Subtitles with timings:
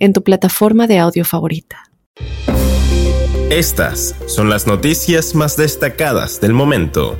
[0.00, 1.84] en tu plataforma de audio favorita.
[3.50, 7.16] Estas son las noticias más destacadas del momento.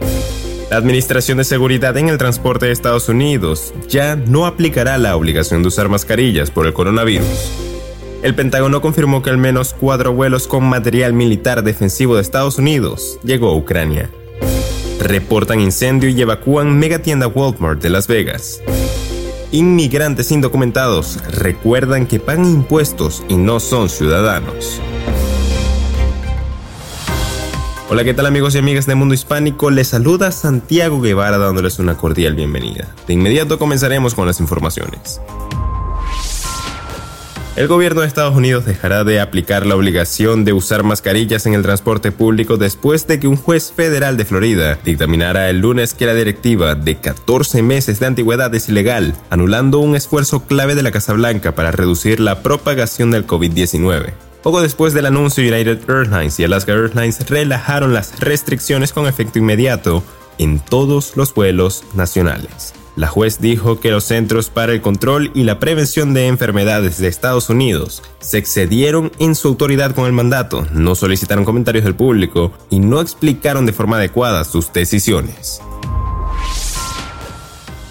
[0.70, 5.62] La Administración de Seguridad en el Transporte de Estados Unidos ya no aplicará la obligación
[5.62, 7.26] de usar mascarillas por el coronavirus.
[8.22, 13.18] El Pentágono confirmó que al menos cuatro vuelos con material militar defensivo de Estados Unidos
[13.24, 14.10] llegó a Ucrania.
[15.00, 18.62] Reportan incendio y evacúan megatienda Walmart de Las Vegas.
[19.52, 24.80] Inmigrantes indocumentados recuerdan que pagan impuestos y no son ciudadanos.
[27.88, 29.72] Hola, ¿qué tal amigos y amigas de Mundo Hispánico?
[29.72, 32.94] Les saluda Santiago Guevara dándoles una cordial bienvenida.
[33.08, 35.20] De inmediato comenzaremos con las informaciones.
[37.56, 41.62] El gobierno de Estados Unidos dejará de aplicar la obligación de usar mascarillas en el
[41.62, 46.14] transporte público después de que un juez federal de Florida dictaminara el lunes que la
[46.14, 51.12] directiva de 14 meses de antigüedad es ilegal, anulando un esfuerzo clave de la Casa
[51.12, 54.12] Blanca para reducir la propagación del COVID-19.
[54.44, 60.04] Poco después del anuncio, United Airlines y Alaska Airlines relajaron las restricciones con efecto inmediato
[60.38, 62.74] en todos los vuelos nacionales.
[62.96, 67.08] La juez dijo que los Centros para el Control y la Prevención de Enfermedades de
[67.08, 72.52] Estados Unidos se excedieron en su autoridad con el mandato, no solicitaron comentarios del público
[72.68, 75.60] y no explicaron de forma adecuada sus decisiones.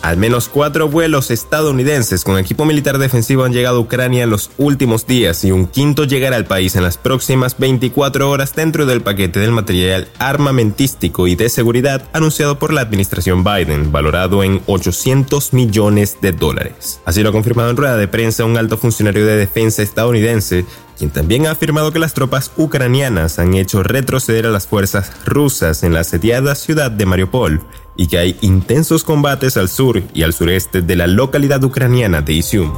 [0.01, 4.49] Al menos cuatro vuelos estadounidenses con equipo militar defensivo han llegado a Ucrania en los
[4.57, 9.01] últimos días y un quinto llegará al país en las próximas 24 horas dentro del
[9.01, 15.51] paquete del material armamentístico y de seguridad anunciado por la administración Biden, valorado en 800
[15.53, 17.01] millones de dólares.
[17.03, 20.65] Así lo ha confirmado en rueda de prensa un alto funcionario de defensa estadounidense
[20.99, 25.83] quien también ha afirmado que las tropas ucranianas han hecho retroceder a las fuerzas rusas
[25.83, 27.61] en la asediada ciudad de Mariupol
[27.95, 32.33] y que hay intensos combates al sur y al sureste de la localidad ucraniana de
[32.33, 32.73] Izium.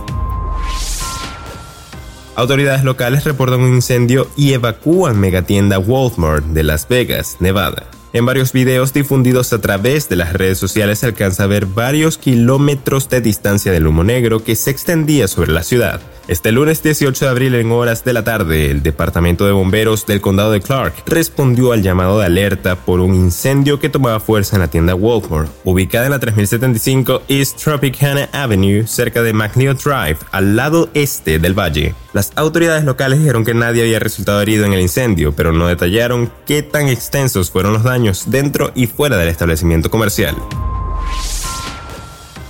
[2.36, 7.88] Autoridades locales reportan un incendio y evacúan megatienda Walmart de Las Vegas, Nevada.
[8.14, 12.18] En varios videos difundidos a través de las redes sociales se alcanza a ver varios
[12.18, 16.02] kilómetros de distancia del humo negro que se extendía sobre la ciudad.
[16.28, 20.22] Este lunes 18 de abril en horas de la tarde, el Departamento de Bomberos del
[20.22, 24.62] Condado de Clark respondió al llamado de alerta por un incendio que tomaba fuerza en
[24.62, 30.56] la tienda Walmart, ubicada en la 3075 East Tropicana Avenue, cerca de McNeil Drive, al
[30.56, 31.96] lado este del valle.
[32.14, 36.32] Las autoridades locales dijeron que nadie había resultado herido en el incendio, pero no detallaron
[36.46, 40.36] qué tan extensos fueron los daños dentro y fuera del establecimiento comercial.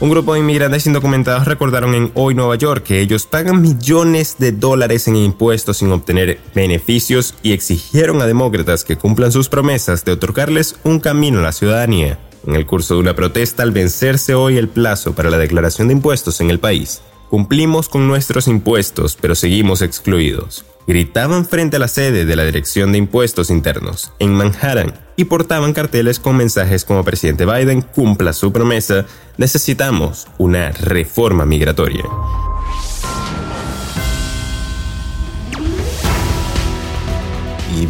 [0.01, 4.51] Un grupo de inmigrantes indocumentados recordaron en Hoy Nueva York que ellos pagan millones de
[4.51, 10.13] dólares en impuestos sin obtener beneficios y exigieron a demócratas que cumplan sus promesas de
[10.13, 12.17] otorgarles un camino a la ciudadanía.
[12.47, 15.93] En el curso de una protesta al vencerse hoy el plazo para la declaración de
[15.93, 21.87] impuestos en el país, cumplimos con nuestros impuestos pero seguimos excluidos gritaban frente a la
[21.87, 27.05] sede de la Dirección de Impuestos Internos en Manhattan y portaban carteles con mensajes como
[27.05, 29.05] presidente Biden cumpla su promesa,
[29.37, 32.03] necesitamos una reforma migratoria.